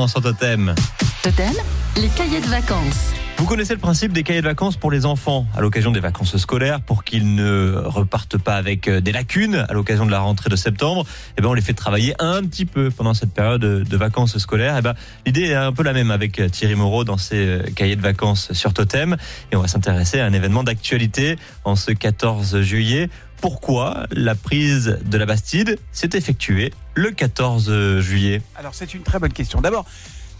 l'instant 0.00 0.20
sur 0.20 0.22
Totem. 0.22 0.74
Totem, 1.22 1.52
les 1.96 2.08
cahiers 2.08 2.40
de 2.40 2.46
vacances. 2.46 3.12
Vous 3.40 3.46
connaissez 3.46 3.72
le 3.72 3.80
principe 3.80 4.12
des 4.12 4.22
cahiers 4.22 4.42
de 4.42 4.46
vacances 4.46 4.76
pour 4.76 4.90
les 4.90 5.06
enfants 5.06 5.46
à 5.56 5.62
l'occasion 5.62 5.90
des 5.90 5.98
vacances 5.98 6.36
scolaires 6.36 6.82
pour 6.82 7.04
qu'ils 7.04 7.34
ne 7.34 7.72
repartent 7.74 8.36
pas 8.36 8.54
avec 8.56 8.86
euh, 8.86 9.00
des 9.00 9.12
lacunes 9.12 9.64
à 9.66 9.72
l'occasion 9.72 10.04
de 10.04 10.10
la 10.10 10.20
rentrée 10.20 10.50
de 10.50 10.56
septembre. 10.56 11.06
Eh 11.38 11.40
ben 11.40 11.48
on 11.48 11.54
les 11.54 11.62
fait 11.62 11.72
travailler 11.72 12.14
un 12.18 12.42
petit 12.42 12.66
peu 12.66 12.90
pendant 12.90 13.14
cette 13.14 13.32
période 13.32 13.62
de 13.62 13.96
vacances 13.96 14.36
scolaires. 14.36 14.76
Eh 14.78 14.82
ben 14.82 14.94
l'idée 15.24 15.44
est 15.44 15.54
un 15.54 15.72
peu 15.72 15.82
la 15.82 15.94
même 15.94 16.10
avec 16.10 16.38
euh, 16.38 16.50
Thierry 16.50 16.74
Moreau 16.74 17.04
dans 17.04 17.16
ses 17.16 17.46
euh, 17.46 17.62
cahiers 17.74 17.96
de 17.96 18.02
vacances 18.02 18.52
sur 18.52 18.74
Totem 18.74 19.16
et 19.50 19.56
on 19.56 19.62
va 19.62 19.68
s'intéresser 19.68 20.20
à 20.20 20.26
un 20.26 20.34
événement 20.34 20.62
d'actualité 20.62 21.38
en 21.64 21.76
ce 21.76 21.92
14 21.92 22.60
juillet. 22.60 23.08
Pourquoi 23.40 24.04
la 24.12 24.34
prise 24.34 24.98
de 25.02 25.16
la 25.16 25.24
Bastide 25.24 25.78
s'est 25.92 26.10
effectuée 26.12 26.74
le 26.94 27.10
14 27.10 28.00
juillet? 28.00 28.42
Alors 28.54 28.74
c'est 28.74 28.92
une 28.92 29.02
très 29.02 29.18
bonne 29.18 29.32
question. 29.32 29.62
D'abord, 29.62 29.86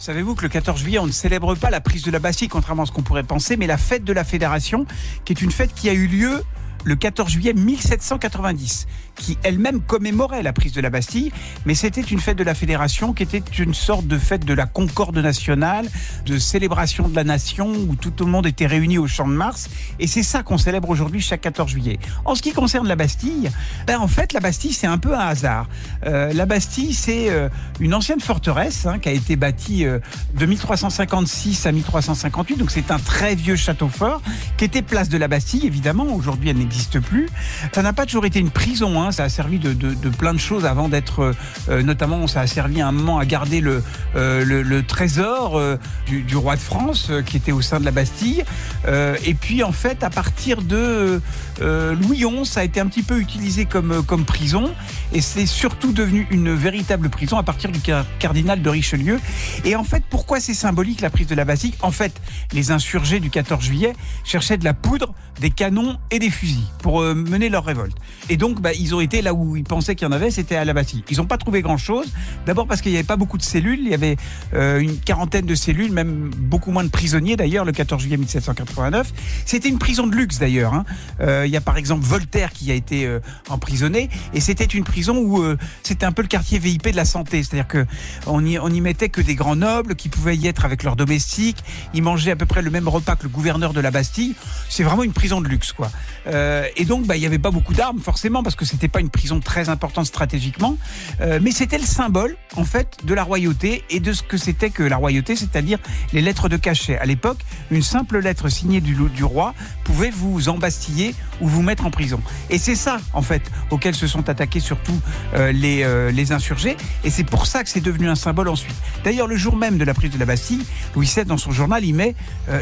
Savez-vous 0.00 0.34
que 0.34 0.40
le 0.40 0.48
14 0.48 0.80
juillet, 0.80 0.98
on 0.98 1.06
ne 1.06 1.12
célèbre 1.12 1.54
pas 1.54 1.68
la 1.68 1.82
prise 1.82 2.02
de 2.02 2.10
la 2.10 2.20
Bastille, 2.20 2.48
contrairement 2.48 2.84
à 2.84 2.86
ce 2.86 2.90
qu'on 2.90 3.02
pourrait 3.02 3.22
penser, 3.22 3.58
mais 3.58 3.66
la 3.66 3.76
fête 3.76 4.02
de 4.02 4.14
la 4.14 4.24
Fédération, 4.24 4.86
qui 5.26 5.34
est 5.34 5.42
une 5.42 5.50
fête 5.50 5.74
qui 5.74 5.90
a 5.90 5.92
eu 5.92 6.06
lieu 6.06 6.42
le 6.84 6.96
14 6.96 7.30
juillet 7.30 7.52
1790, 7.52 8.86
qui 9.16 9.38
elle-même 9.42 9.80
commémorait 9.80 10.42
la 10.42 10.52
prise 10.52 10.72
de 10.72 10.80
la 10.80 10.90
Bastille, 10.90 11.32
mais 11.66 11.74
c'était 11.74 12.00
une 12.00 12.20
fête 12.20 12.38
de 12.38 12.44
la 12.44 12.54
Fédération 12.54 13.12
qui 13.12 13.22
était 13.22 13.42
une 13.58 13.74
sorte 13.74 14.06
de 14.06 14.18
fête 14.18 14.44
de 14.44 14.54
la 14.54 14.66
concorde 14.66 15.18
nationale, 15.18 15.88
de 16.26 16.38
célébration 16.38 17.08
de 17.08 17.14
la 17.14 17.24
nation, 17.24 17.68
où 17.70 17.96
tout 17.96 18.12
le 18.24 18.30
monde 18.30 18.46
était 18.46 18.66
réuni 18.66 18.98
au 18.98 19.06
Champ 19.06 19.26
de 19.26 19.32
Mars, 19.32 19.68
et 19.98 20.06
c'est 20.06 20.22
ça 20.22 20.42
qu'on 20.42 20.58
célèbre 20.58 20.88
aujourd'hui 20.88 21.20
chaque 21.20 21.42
14 21.42 21.70
juillet. 21.70 21.98
En 22.24 22.34
ce 22.34 22.42
qui 22.42 22.52
concerne 22.52 22.86
la 22.86 22.96
Bastille, 22.96 23.50
ben 23.86 23.98
en 23.98 24.08
fait 24.08 24.32
la 24.32 24.40
Bastille 24.40 24.72
c'est 24.72 24.86
un 24.86 24.98
peu 24.98 25.14
un 25.14 25.20
hasard. 25.20 25.68
Euh, 26.06 26.32
la 26.32 26.46
Bastille 26.46 26.94
c'est 26.94 27.30
euh, 27.30 27.48
une 27.80 27.94
ancienne 27.94 28.20
forteresse 28.20 28.86
hein, 28.86 28.98
qui 28.98 29.08
a 29.08 29.12
été 29.12 29.36
bâtie 29.36 29.84
euh, 29.84 29.98
de 30.34 30.46
1356 30.46 31.66
à 31.66 31.72
1358, 31.72 32.56
donc 32.56 32.70
c'est 32.70 32.90
un 32.90 32.98
très 32.98 33.34
vieux 33.34 33.56
château 33.56 33.88
fort 33.88 34.22
qui 34.56 34.64
était 34.64 34.82
place 34.82 35.08
de 35.08 35.18
la 35.18 35.28
Bastille 35.28 35.66
évidemment. 35.66 36.04
Aujourd'hui 36.14 36.50
elle 36.50 36.58
n'existe 36.70 37.00
plus. 37.00 37.28
Ça 37.74 37.82
n'a 37.82 37.92
pas 37.92 38.06
toujours 38.06 38.26
été 38.26 38.38
une 38.38 38.50
prison. 38.50 39.02
Hein. 39.02 39.10
Ça 39.10 39.24
a 39.24 39.28
servi 39.28 39.58
de, 39.58 39.74
plein 40.10 40.32
de 40.32 40.38
choses 40.38 40.64
avant 40.64 40.88
d'être, 40.88 41.34
euh, 41.68 41.82
notamment, 41.82 42.26
ça 42.26 42.40
a 42.40 42.46
servi 42.46 42.80
à 42.80 42.86
un 42.86 42.92
moment 42.92 43.18
à 43.18 43.24
garder 43.24 43.60
le, 43.60 43.82
euh, 44.14 44.82
trésor 44.86 45.58
euh, 45.58 45.76
du, 46.06 46.36
roi 46.36 46.54
de 46.54 46.60
France 46.60 47.10
qui 47.26 47.36
était 47.36 47.52
au 47.52 47.60
sein 47.60 47.80
de 47.80 47.84
la 47.84 47.90
Bastille. 47.90 48.44
et 48.86 49.34
puis, 49.34 49.62
en 49.62 49.72
fait, 49.72 50.02
à 50.04 50.10
partir 50.10 50.62
de 50.62 51.20
Louis 51.60 52.24
XI, 52.24 52.44
ça 52.44 52.60
a 52.60 52.64
été 52.64 52.80
un 52.80 52.86
petit 52.86 53.02
peu 53.02 53.18
utilisé 53.18 53.64
comme 53.64 54.24
prison. 54.24 54.70
Et 55.12 55.20
c'est 55.20 55.46
surtout 55.46 55.92
devenu 55.92 56.26
une 56.30 56.54
véritable 56.54 57.08
prison 57.08 57.36
à 57.36 57.42
partir 57.42 57.70
du 57.72 57.80
cardinal 58.18 58.62
de 58.62 58.70
Richelieu. 58.70 59.20
Et 59.64 59.74
en 59.74 59.84
fait, 59.84 60.04
pourquoi 60.08 60.40
c'est 60.40 60.54
symbolique 60.54 61.00
la 61.00 61.10
prise 61.10 61.26
de 61.26 61.34
la 61.34 61.44
Bastille? 61.44 61.74
En 61.82 61.90
fait, 61.90 62.12
les 62.52 62.70
insurgés 62.70 63.18
du 63.18 63.30
14 63.30 63.62
juillet 63.62 63.94
cherchaient 64.24 64.58
de 64.58 64.64
la 64.64 64.74
poudre, 64.74 65.12
des 65.40 65.50
canons 65.50 65.98
et 66.10 66.18
des 66.18 66.30
fusils 66.30 66.59
pour 66.82 67.00
euh, 67.00 67.14
mener 67.14 67.48
leur 67.48 67.64
révolte. 67.64 67.96
Et 68.28 68.36
donc, 68.36 68.60
bah, 68.60 68.72
ils 68.72 68.94
ont 68.94 69.00
été 69.00 69.22
là 69.22 69.34
où 69.34 69.56
ils 69.56 69.64
pensaient 69.64 69.94
qu'il 69.94 70.06
y 70.06 70.08
en 70.08 70.12
avait, 70.12 70.30
c'était 70.30 70.56
à 70.56 70.64
la 70.64 70.72
Bastille. 70.72 71.04
Ils 71.10 71.18
n'ont 71.18 71.26
pas 71.26 71.38
trouvé 71.38 71.62
grand-chose. 71.62 72.06
D'abord 72.46 72.66
parce 72.66 72.80
qu'il 72.80 72.92
n'y 72.92 72.98
avait 72.98 73.06
pas 73.06 73.16
beaucoup 73.16 73.38
de 73.38 73.42
cellules. 73.42 73.80
Il 73.80 73.88
y 73.88 73.94
avait 73.94 74.16
euh, 74.54 74.80
une 74.80 74.96
quarantaine 74.98 75.46
de 75.46 75.54
cellules, 75.54 75.92
même 75.92 76.30
beaucoup 76.36 76.70
moins 76.70 76.84
de 76.84 76.90
prisonniers 76.90 77.36
d'ailleurs, 77.36 77.64
le 77.64 77.72
14 77.72 78.02
juillet 78.02 78.16
1789. 78.16 79.12
C'était 79.44 79.68
une 79.68 79.78
prison 79.78 80.06
de 80.06 80.14
luxe 80.14 80.38
d'ailleurs. 80.38 80.74
Hein. 80.74 80.84
Euh, 81.20 81.44
il 81.46 81.52
y 81.52 81.56
a 81.56 81.60
par 81.60 81.76
exemple 81.76 82.04
Voltaire 82.04 82.52
qui 82.52 82.70
a 82.70 82.74
été 82.74 83.08
emprisonné. 83.48 84.08
Et 84.34 84.40
c'était 84.40 84.64
une 84.64 84.84
prison 84.84 85.16
où 85.18 85.42
c'était 85.82 86.06
un 86.06 86.12
peu 86.12 86.22
le 86.22 86.28
quartier 86.28 86.58
VIP 86.58 86.90
de 86.90 86.96
la 86.96 87.04
santé. 87.04 87.42
C'est-à-dire 87.42 87.68
qu'on 87.68 88.44
y, 88.44 88.58
on 88.58 88.68
y 88.68 88.80
mettait 88.80 89.08
que 89.08 89.20
des 89.20 89.34
grands 89.34 89.56
nobles 89.56 89.94
qui 89.94 90.08
pouvaient 90.08 90.36
y 90.36 90.46
être 90.46 90.64
avec 90.64 90.82
leurs 90.82 90.96
domestiques. 90.96 91.62
Ils 91.94 92.02
mangeaient 92.02 92.32
à 92.32 92.36
peu 92.36 92.46
près 92.46 92.62
le 92.62 92.70
même 92.70 92.88
repas 92.88 93.16
que 93.16 93.24
le 93.24 93.28
gouverneur 93.28 93.72
de 93.72 93.80
la 93.80 93.90
Bastille. 93.90 94.34
C'est 94.68 94.82
vraiment 94.82 95.02
une 95.02 95.12
prison 95.12 95.40
de 95.40 95.48
luxe, 95.48 95.72
quoi. 95.72 95.90
Euh, 96.26 96.49
et 96.76 96.84
donc, 96.84 97.06
bah, 97.06 97.16
il 97.16 97.20
n'y 97.20 97.26
avait 97.26 97.38
pas 97.38 97.50
beaucoup 97.50 97.74
d'armes, 97.74 98.00
forcément, 98.00 98.42
parce 98.42 98.56
que 98.56 98.64
c'était 98.64 98.88
pas 98.88 99.00
une 99.00 99.10
prison 99.10 99.40
très 99.40 99.68
importante 99.68 100.06
stratégiquement. 100.06 100.76
Euh, 101.20 101.38
mais 101.42 101.50
c'était 101.50 101.78
le 101.78 101.84
symbole, 101.84 102.36
en 102.56 102.64
fait, 102.64 102.98
de 103.04 103.14
la 103.14 103.22
royauté 103.22 103.84
et 103.90 104.00
de 104.00 104.12
ce 104.12 104.22
que 104.22 104.36
c'était 104.36 104.70
que 104.70 104.82
la 104.82 104.96
royauté, 104.96 105.36
c'est-à-dire 105.36 105.78
les 106.12 106.20
lettres 106.20 106.48
de 106.48 106.56
cachet. 106.56 106.98
À 106.98 107.06
l'époque, 107.06 107.38
une 107.70 107.82
simple 107.82 108.18
lettre 108.18 108.48
signée 108.48 108.80
du, 108.80 108.94
du 108.94 109.24
roi 109.24 109.54
pouvait 109.84 110.10
vous 110.10 110.48
embastiller 110.48 111.14
ou 111.40 111.48
vous 111.48 111.62
mettre 111.62 111.86
en 111.86 111.90
prison. 111.90 112.20
Et 112.48 112.58
c'est 112.58 112.74
ça, 112.74 112.98
en 113.12 113.22
fait, 113.22 113.42
auquel 113.70 113.94
se 113.94 114.06
sont 114.06 114.28
attaqués 114.28 114.60
surtout 114.60 114.98
euh, 115.34 115.52
les, 115.52 116.10
les 116.12 116.32
insurgés. 116.32 116.76
Et 117.04 117.10
c'est 117.10 117.24
pour 117.24 117.46
ça 117.46 117.62
que 117.62 117.68
c'est 117.68 117.80
devenu 117.80 118.08
un 118.08 118.14
symbole 118.14 118.48
ensuite. 118.48 118.76
D'ailleurs, 119.04 119.26
le 119.26 119.36
jour 119.36 119.56
même 119.56 119.78
de 119.78 119.84
la 119.84 119.94
prise 119.94 120.10
de 120.10 120.18
la 120.18 120.26
Bastille, 120.26 120.64
Louis 120.94 121.10
VII, 121.14 121.24
dans 121.24 121.38
son 121.38 121.50
journal, 121.50 121.84
il 121.84 121.94
met 121.94 122.14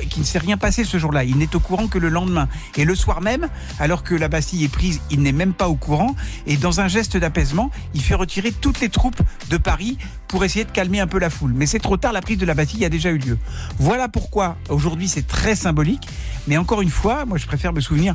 qu'il 0.09 0.23
ne 0.23 0.27
s'est 0.27 0.39
rien 0.39 0.57
passé 0.57 0.85
ce 0.85 0.99
jour-là. 0.99 1.25
Il 1.25 1.37
n'est 1.37 1.55
au 1.55 1.61
courant 1.61 1.89
que 1.89 1.99
le 1.99 2.09
lendemain. 2.09 2.49
Et 2.77 2.85
le 2.85 2.95
soir 2.95 3.21
même, 3.21 3.49
alors 3.79 4.03
que 4.03 4.15
la 4.15 4.29
Bastille 4.29 4.65
est 4.65 4.73
prise, 4.73 5.01
il 5.11 5.23
n'est 5.23 5.33
même 5.33 5.53
pas 5.53 5.69
au 5.69 5.75
courant. 5.75 6.15
Et 6.47 6.57
dans 6.57 6.81
un 6.81 6.89
geste 6.89 7.17
d'apaisement, 7.17 7.71
il 7.95 8.03
fait 8.03 8.15
retirer 8.15 8.53
toutes 8.53 8.81
les 8.81 8.89
troupes 8.89 9.21
de 9.51 9.57
Paris 9.57 9.99
pour 10.27 10.45
essayer 10.45 10.65
de 10.65 10.71
calmer 10.71 11.01
un 11.01 11.07
peu 11.07 11.19
la 11.19 11.31
foule. 11.31 11.53
Mais 11.55 11.67
c'est 11.67 11.79
trop 11.79 11.97
tard, 11.97 12.13
la 12.13 12.21
prise 12.21 12.39
de 12.39 12.47
la 12.47 12.55
Bastille 12.55 12.85
a 12.85 12.89
déjà 12.89 13.11
eu 13.11 13.19
lieu. 13.19 13.39
Voilà 13.79 14.09
pourquoi 14.09 14.57
aujourd'hui 14.69 15.09
c'est 15.09 15.27
très 15.27 15.55
symbolique. 15.55 16.07
Mais 16.47 16.57
encore 16.57 16.83
une 16.83 16.91
fois, 16.91 17.25
moi 17.25 17.39
je 17.39 17.47
préfère 17.47 17.73
me 17.73 17.81
souvenir 17.81 18.15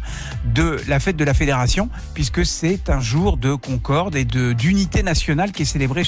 de 0.54 0.80
la 0.88 1.00
fête 1.00 1.18
de 1.18 1.24
la 1.24 1.34
Fédération, 1.34 1.90
puisque 2.14 2.46
c'est 2.46 2.90
un 2.90 3.00
jour 3.00 3.38
de 3.38 3.56
concorde 3.56 4.16
et 4.16 4.26
d'unité 4.26 5.04
nationale 5.04 5.52
qui 5.52 5.64
est 5.64 5.66
célébré. 5.66 6.02